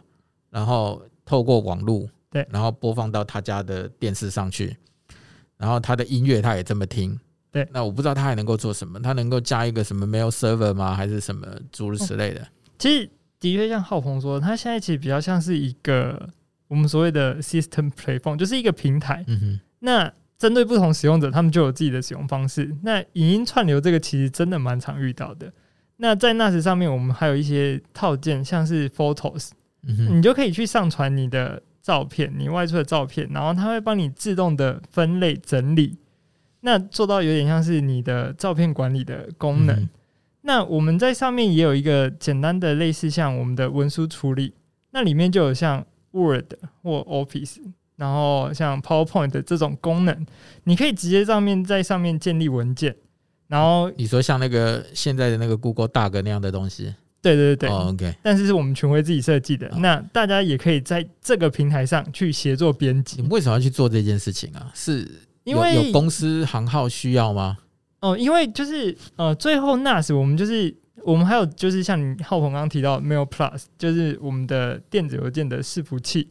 [0.50, 4.78] 然后透过网络，对，然后播放到他家的电视上去，
[5.58, 7.20] 然后他的音乐他也这么听。
[7.52, 10.96] 对，那我不知道他还能够做什么，他能够加一个什么 mail server 吗？
[10.96, 12.48] 还是什么诸如此类的？
[12.80, 13.10] 其实
[13.42, 16.30] 的确像浩鹏说，它现在其实比较像是一个
[16.70, 19.26] 我们所谓的 system platform，就是一个平台。
[19.28, 19.60] 嗯哼。
[19.80, 22.74] 那针对不同使用者，他们就有自己的使用方式。
[22.84, 25.52] 那影音串流这个其实真的蛮常遇到的。
[25.98, 29.50] 那在 NAS 上面，我们还有一些套件，像是 Photos，
[29.84, 35.98] 嗯，你就可以去上传你的照片，你外出的照片，然后它会帮你自动的分类整理。
[36.62, 39.76] 那做到有点像是你的照片管理的功能。
[39.76, 39.90] 嗯、
[40.42, 44.54] 那我们在上面也有一个简单的类似像我们的文书处理，
[44.92, 47.58] 那里面就有像 Word 或 Office，
[47.96, 50.26] 然后像 PowerPoint 的这种功能，
[50.64, 52.96] 你可以直接上面在上面建立文件。
[53.48, 58.16] 然后你说像那个现在的那个 Google Doc 那样的东西，对对对 OK。
[58.24, 63.22] 但是是我们群晖自己设计的，哦、那大家也可以在这个平台上去协作编辑。
[63.22, 64.72] 你为什么要去做这件事情啊？
[64.74, 65.06] 是
[65.44, 67.58] 因为，有公司行号需要吗？
[68.02, 76.28] 哦，因为就是呃，最后 NAS 我们就是我们还有就是像你浩鹏刚刚提到 Mail Plus，就是我们的电子邮件的伺服器，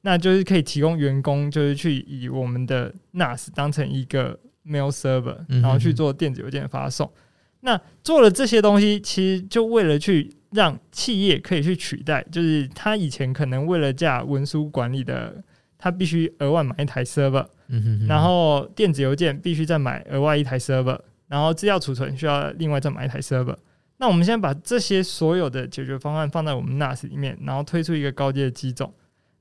[0.00, 7.06] 那就是可以提供员工就是去以我们的 NAS 当成一个 Mail Server，然后去做电子邮件发送。
[7.06, 7.12] 嗯、
[7.60, 15.44] 那做了这些东西，其实就为了去让企业可以去取代，就是他以前可能为了架文书管理的。
[15.82, 21.00] 他必须额外买一台 server，嗯哼哼，然后电子邮件必须再买额外一台 server，
[21.30, 23.56] 然后资料储存需要另外再买一台 server。
[23.98, 28.92] 那我们现在把这些所有的解决方案放在我们 NAS 里面，然后推出一个高阶的机种。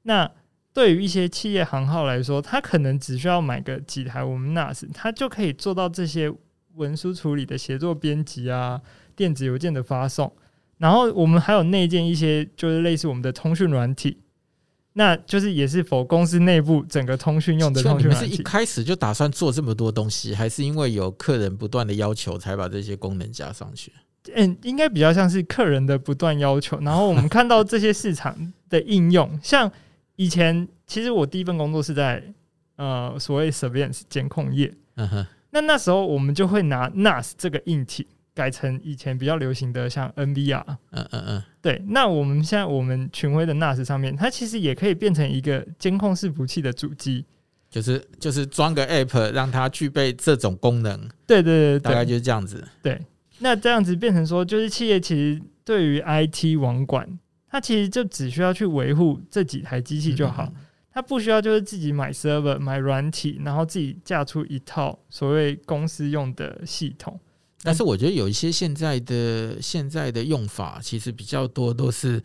[0.04, 0.30] 那
[0.71, 6.32] 对于一些企业行号来说，他可能只需要买个几台我们 NAS，他就可以做到这些
[6.75, 8.80] 文书处理的协作编辑啊，
[9.15, 10.32] 电子邮件的发送。
[10.78, 14.19] 然后我们还有内建一些就是类似我们的通讯软体。
[14.93, 18.12] 那就是也是否公司内部整个通讯用的通讯？
[18.12, 23.93] 是一开始就打算做这么多东西，还是因为有客人不断的要求才把这些功能加上去？
[24.34, 28.36] 嗯，应该比较像是客人的不断要求，然后我们看到这些市场
[28.69, 29.71] 的应用，像
[30.17, 32.21] 以前其实我第一份工作是在
[32.75, 38.06] 呃所谓 surveillance 监控业，嗯哼，那那时候我们就会拿 NAS 这个硬体。
[38.39, 41.84] 改成以前比较流行的像 NVR，嗯嗯嗯，对。
[41.89, 47.25] 那我们现在我们群晖的 NAS 上面，它其实也可以变成一个监控伺服器的主机，
[47.69, 50.97] 就是就是装个 App 让它具备这种功能。
[51.28, 52.65] 对对对，对，大概就是这样子。
[52.82, 52.97] 对，
[53.39, 60.49] 那这样子变成说，就是企业其实对于 IT 网管，它其实就只需要去维护这几台机器就好，
[60.93, 67.19] 它不需要就是自己买 server 买软体，然后自己架出一套所谓公司用的系统。
[67.62, 72.22] 但是我觉得有一些现在的现在的用法，其实比较多都是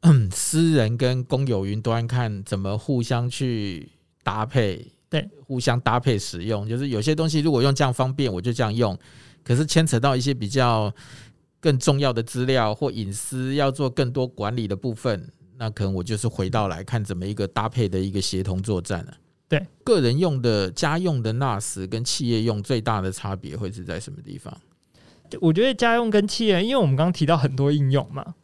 [0.00, 3.90] 嗯，私人跟公有云端看怎么互相去
[4.22, 6.68] 搭配，对，互相搭配使用。
[6.68, 8.96] 就是有些东西如果用这样方便，我就这样用。
[9.42, 10.92] 可是牵扯到一些比较
[11.58, 19.12] 更重要的资料或隐私，要做更多管理的部分，那可能我就是回到来看怎么一个搭配的一个协同作战了。
[19.50, 24.56] 对，个人用的家用的 NAS 跟企业用最大的差别会是在什么地方？
[25.40, 28.36] 我觉得家用跟企业，因为我们刚刚提到很多应用嘛，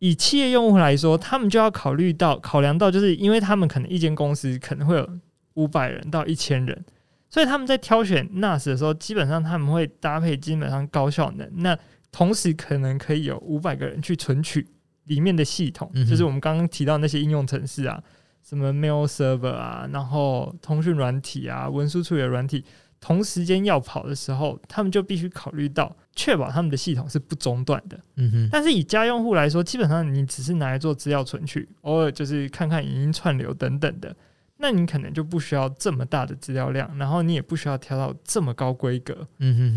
[0.00, 5.08] 以企业用户来说，他们就要考虑到、考量到，就是因为他们可能一间公司可能会有
[5.54, 6.84] 五百人到一千人，
[7.30, 11.78] 所以他们在挑选 NAS 的时候，基本上他们会搭配基本上高效能，那
[12.10, 14.66] 同时可能可以有五百个人去存取
[15.04, 18.02] 里面的系统，就是我们刚刚提到那些应用程式啊。
[18.46, 22.62] 什么 mail server 啊，然后通讯软体啊，文书处理软体，
[23.00, 27.98] 同时间要跑的时候，他们就必须考虑到确保他们的系统是不中断的。
[28.16, 28.48] 嗯哼。
[28.52, 34.14] 但是以家用户来说，基本上你只是拿来做资料存取，偶尔就是看看影音串流等等的，
[34.58, 39.26] 那你可能就不需要这么大的资料量，然后你也不需要调到这么高规格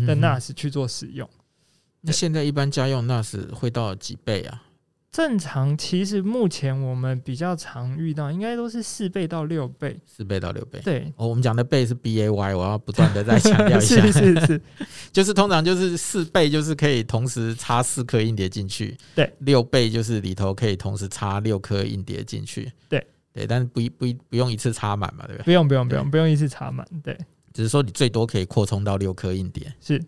[0.06, 1.28] 的 NAS 去做使用。
[2.02, 4.62] 那现在一般家用 NAS 会到几倍啊？
[5.10, 10.80] 正常其实目前我们比较常遇到，应该都是四倍到六倍，四倍到六倍。
[10.84, 14.62] 对，哦，我们讲的倍是 B A Y，我要不断的再强调一下，是 是是，
[15.10, 23.04] 就是通常就是四倍就是可以同时插四颗硬碟进去，对，六倍就是里头可以同时插六颗硬碟进去，对。
[23.30, 25.44] 对，但是不不不用一次插满嘛，对不对？
[25.44, 27.16] 不用不用不用不用一次插满，对，
[27.52, 30.02] 只是说你最多可以扩充到六颗硬碟，是。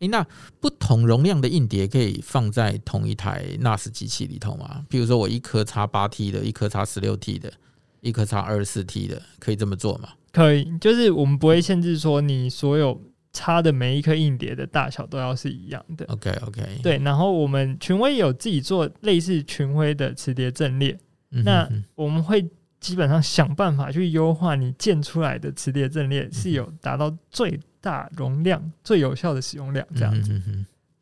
[0.00, 0.26] 诶，那
[0.60, 4.84] 不同容量的硬碟可以放在同一台 NAS 机器里头吗？
[4.88, 7.52] 比如说我一颗插八 T 的，一颗插十六 T 的，
[8.00, 10.10] 一颗插二十四 T 的，可以这么做吗？
[10.32, 13.00] 可以，就是我们不会限制说你所有
[13.32, 16.04] 插的每一颗硬碟的大小都要是一样的。
[16.08, 16.98] OK OK，对。
[16.98, 20.92] 然后我们群威有自己做类似群威的磁碟阵列，
[21.30, 22.46] 嗯、哼哼那我们会
[22.86, 30.40] 基本上想办法去优化你建出来的磁碟阵列，是有达到最大容量、最有效的使用量这样子。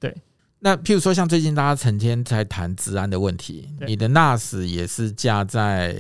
[0.01, 0.15] 对。
[0.61, 5.95] 那譬如说，像最近大家成天在谈治安的问题，你的 NAS 也是架在，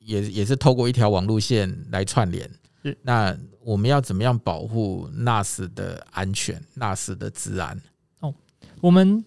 [0.00, 2.46] 也也是透过一条网路线来串联。
[2.82, 7.80] 是那我们要怎么样保护 NAS 的安全，NAS 的治安？
[8.18, 8.34] 哦，
[8.82, 9.24] 我们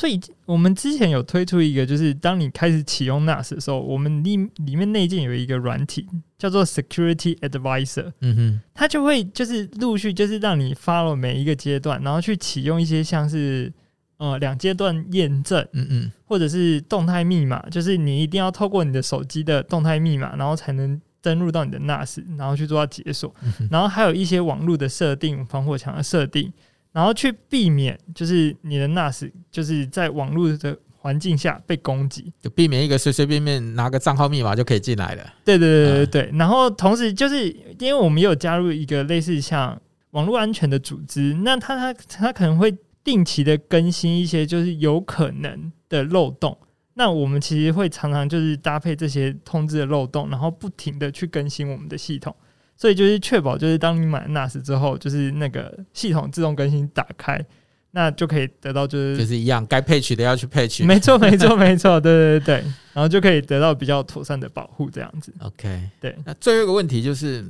[0.00, 4.34] 最我们之前有推出一个，就是当你开始启用 NAS 的时候，我们里
[4.64, 6.06] 里面内建有一个软体
[6.38, 13.70] 叫做 Security Advisor，嗯哼，它就会就是陆续就是让你 follow 每一个阶段，然后去启用一些像是
[14.16, 20.98] 呃两阶段验证，嗯嗯，或者是动态密码，就是你一定要透过你的手机的动态密码，然后才能。
[21.22, 26.50] 登录到你的 NAS，然后去做到解锁，嗯、然后还有一些网络的设定、防火墙的设定，
[26.92, 35.22] 然后去避免就是你的 NAS 就是在网络的环境下被攻击，就避免一个随随便便拿个账号密码就可以进来了。
[35.44, 36.22] 对对对对对。
[36.32, 39.80] 嗯、然后同时就是因为我们也有加入一个类似像
[40.10, 46.58] 网络安全的组织，那它它它可能会定期的更新一些就是有可能的漏洞。
[46.94, 52.34] 那我们其实会常常就是搭配这些通知的漏洞，然后不停的去更新我们的系统，
[52.80, 57.44] 所以就是确保就是当你买 NAS 之后，就是那个系统自动更新打开，
[57.90, 62.54] 那就可以得到就是就是一样该 patch 的要去 patch，没错没错没错，对对对，
[62.94, 65.30] 然后就可以得到比较妥善的保护这样子。
[65.40, 66.16] OK，对。
[66.24, 67.44] 那最后一个问题就是，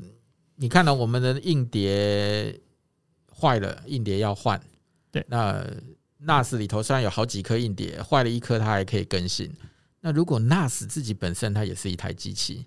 [0.56, 2.58] 你看到我们的硬碟
[3.32, 4.60] 坏了，硬碟要换，
[5.12, 5.64] 对，那。
[6.22, 9.50] NAS 里头虽然有好几颗硬碟，坏了一颗它还可以更新。
[10.02, 12.66] 那如果 NAS 自己本身它也是一台机器，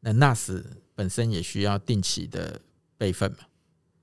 [0.00, 0.64] 那 NAS
[0.94, 2.60] 本身也需要定期的
[2.96, 3.38] 备份嘛？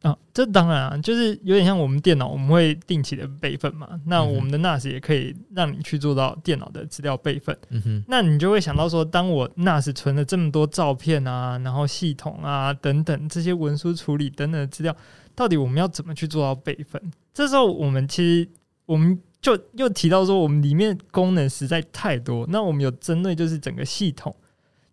[0.02, 3.88] 啊，这当然啊，就是有点像我们电脑，我们会定期的备份嘛。
[4.06, 7.56] 那我们的 NAS 也可以让你去做到电脑的资料备份。
[7.70, 14.96] 嗯哼，那你就会想到说，当我 NAS 存了这么多照片啊，然后系统啊等等这些文书处理等等的资料，
[15.36, 17.00] 到底我们要怎么去做到备份？
[17.34, 18.50] 这时候我们其实。
[18.88, 22.46] 我们就又提到说，我们里面功能实在太多。
[22.50, 24.36] 那我们有针对就是整个系统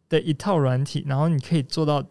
[0.08, 2.04] 的一套软体，然后你可以做到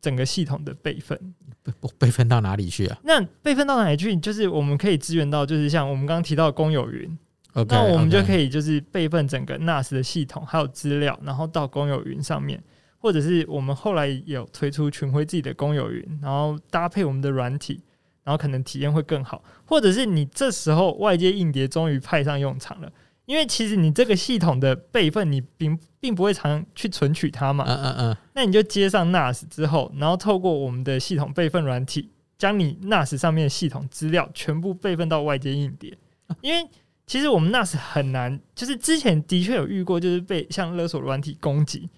[0.00, 1.34] 整个系统的备份。
[1.62, 2.98] 备备份到哪里去啊？
[3.04, 4.16] 那备份到哪里去？
[4.16, 7.18] 就是我们可以支援到，就是像我们刚刚提到的公有云。
[7.54, 12.62] Okay, 那我们就可以就是备份整个 NAS 的系统还有资料，然后到公有云上面，
[12.98, 17.82] 或者是我们后来有推出群晖自己的公有云，然后搭配我们的软体。
[18.24, 22.88] 然后可能体验会更好，或者是你这时候外接硬碟终于派上用场了，
[23.32, 35.96] 因为其实你这个系统的备份你并并不会常去存取它嘛，嗯嗯嗯，那你就接上 NAS 之后，然后透过我们的系统备份软体，将你 NAS 上面的系统资料全部备份到外接硬碟，
[36.42, 36.68] 因为
[37.06, 41.88] 其实我们 NAS 很难，就是之前的确有遇过，就是被像勒索软体攻击，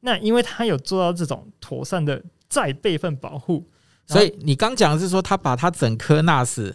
[0.00, 3.66] 那因为它有做到这种妥善的再备份保护。
[4.06, 6.74] 所以你刚讲的是说，他把他整颗 NAS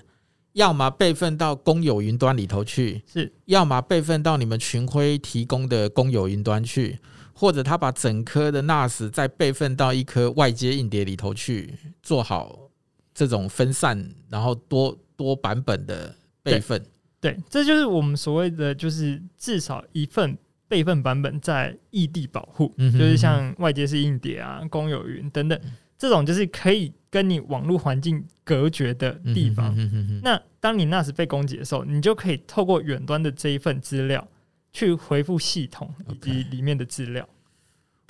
[0.57, 6.97] 要么备份到公有云端里头去，是；要么备份到你们群晖提供的公有云端去，
[7.31, 12.71] 或者他把整颗的 NAS 再备份到一颗外接硬碟里头去，做好
[13.13, 16.83] 这种分散，然后多多版本的备份。
[17.21, 20.35] 对，对，这就是我们所谓的，就是至少一份
[20.67, 25.59] 备份版本在异地保护，嗯、哼哼就是像外接式硬碟啊、公有云等等。
[25.99, 29.73] 这种就是可以跟你网络环境隔绝的地方。
[29.75, 34.27] 嗯、哼哼哼，那当你 NAS 被攻击的时候，你就可以透过远端的这一份资料
[34.71, 37.27] 去回复系统以及里面的资料。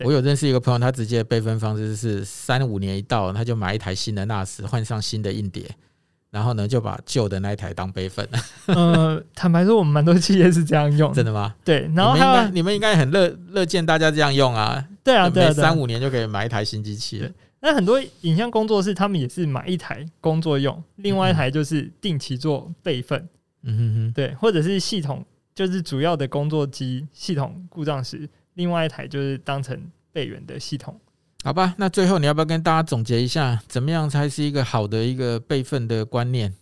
[0.02, 5.68] 我有认识一个朋友，他直接备份方式是三五年一到，他就买一台新的 NAS，换上新的硬碟，
[6.30, 8.28] 然后呢就把旧的那一台当备份。
[8.68, 11.56] 呃，坦白说，我们蛮多企业是这样用， 真的吗？
[11.64, 14.86] 对，然后你们应该你们应该很乐乐见大家这样用啊。
[15.04, 17.30] 对啊，对啊，三五年就可以买一台新机器了。
[17.68, 23.28] 那很多影像工作室，他们也是买一台工作用，另外一台就是定期做备份。
[23.64, 29.78] 嗯哼哼，对，或者是系统就是主要的工作机系统故障时，另外一台就是当成
[30.14, 30.98] 备援的系统。
[31.44, 36.54] 好吧，那最后你要不要跟大家总结一下，怎么样才是一个好的一个备份的观念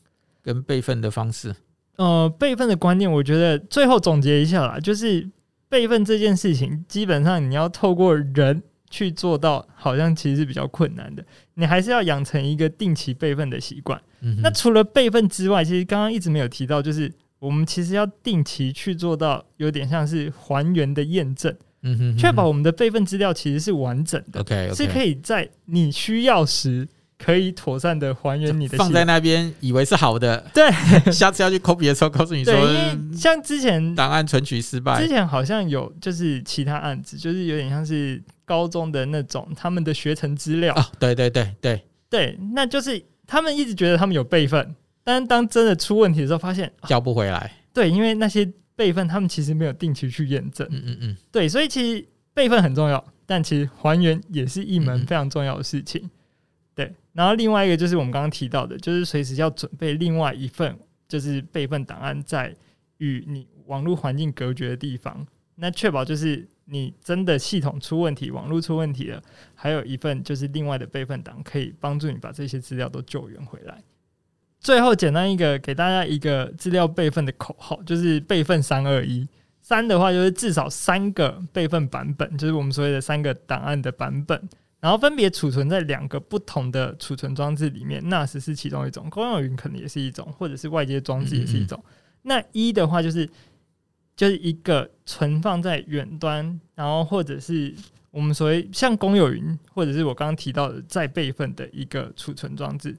[0.42, 1.56] 跟备份的方式？
[1.98, 5.30] 呃，备份的观念，我觉得最后总结一下啦，就是
[5.70, 8.64] 备份这件事情，基本上你要透过人。
[8.96, 11.26] 去做到，好像其实是比较困难的。
[11.56, 14.02] 你还是要养成一个定期备份的习惯。
[14.22, 26.88] 嗯、那除了备份之外，其实刚刚一直没有提到，就是我们其实要定期去做到有点像是还原的验证，嗯哼，确保我们的备份资料其实是完整的，OK，, okay 是可以在你需要时。
[27.18, 30.46] 可以妥善的还原你的放在那边，以为是好的。
[30.54, 30.70] 对，
[31.10, 40.74] 下次要去 copy 的时候，告诉你说，因为像之前档案存取失败，之前好像有就是其他案子，就是有点像是高中的那种他们的学成资料。
[40.76, 47.52] 啊，对对对对对，那就是他们一直觉得他们有备份，但是当真的出问题的时候，发现交不回来。
[47.74, 50.66] 对，因为那些备份他们其实没有定期去验证。
[50.72, 51.18] 嗯嗯嗯。
[51.32, 56.02] 对，所以其实备份很重要，但其实还原也是一门非常重要的事情。
[56.04, 56.10] 嗯
[56.76, 60.78] 对，然后另外一个就是我们刚刚提到的，就是随时要准备另外一份，
[61.08, 62.54] 就是备份档案在
[62.98, 65.26] 与你网络环境隔绝的地方，
[65.56, 69.22] 那确保就是你真的系统出问题、网络出问题了，
[69.54, 73.84] 还有一份就是另外的备份档，可以帮助你把这些资料都救援回来。
[74.60, 79.28] 最后，简单一个给大家一个资料备份的口号，就是备份三二一。
[79.62, 84.50] 三的话就是至少三个备份版本，就是我们所谓的三个档案的版本。
[84.80, 91.80] 然后分别储存在两个不同的储存装置里面，NAS 是其中一种，公有云可能也是一种，或者是外接装置也是一种。
[91.84, 91.92] 嗯嗯，
[92.22, 93.28] 那一的话就是
[94.16, 97.74] 就是一个存放在远端，然后或者是
[98.12, 102.96] 我们所谓像公有云，或者是我刚刚提到的再备份的一个储存装置。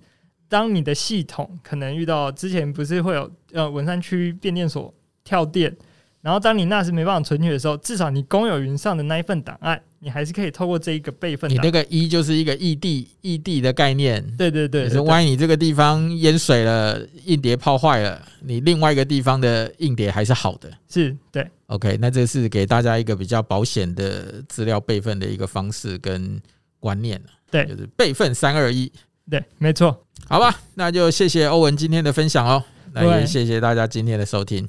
[0.49, 4.93] 当你的系统可能遇到之前不是会有呃文山区变电所
[5.25, 5.77] 跳电。
[6.23, 11.51] 然后，当你那时没办法存取的时候，至少你公有云上的那一份档案，你还是可以透过这一个备份。
[11.51, 14.25] 你那个一就是一个异地异地的概念。
[14.37, 20.71] 对对对，就是万一你这个地方淹水了，硬碟泡坏了，你另外一个地方的硬碟还是好的。
[20.89, 21.45] 是，对。
[21.67, 26.41] OK，那这是给大家一个比较保险的资料备份的一个方式跟
[26.79, 27.21] 观念。
[27.51, 28.93] 对，就是备份三二一。
[29.29, 30.07] 对，没错。
[30.29, 32.63] 好吧，那就谢谢欧文今天的分享哦。
[32.93, 34.69] 那也谢谢大家今天的收听。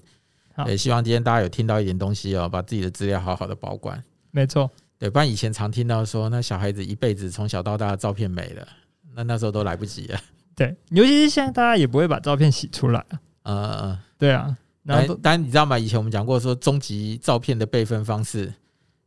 [0.66, 4.04] 也希望今天大家有听到一点东西哦，把自己的资料好好的保管。
[4.32, 4.70] 没错，
[5.00, 8.68] 对，不然以前常听到说，那小孩子一辈子从小到大的照片没了，
[9.14, 10.20] 那那时候都来不及了。
[10.56, 13.06] 对，尤其是现在大家也不会把照片洗出来。
[13.44, 14.58] 呃，对啊。
[14.84, 15.78] 然后，当然你知道吗？
[15.78, 18.52] 以前我们讲过说，终极照片的备份方式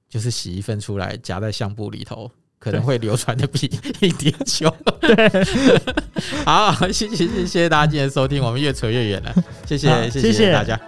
[0.09, 3.67] 就是洗一份出来夹在相簿里头，可能会流传的比
[4.01, 4.71] 一点久。
[5.01, 5.17] 对，
[6.45, 9.35] 好，谢谢谢谢大家今天收听，我们越扯越远了，
[9.67, 10.79] 谢谢谢谢大家。